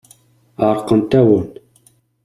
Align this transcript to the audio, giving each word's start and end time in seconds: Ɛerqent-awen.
Ɛerqent-awen. 0.67 1.47